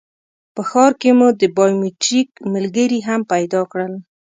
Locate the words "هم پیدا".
3.07-3.61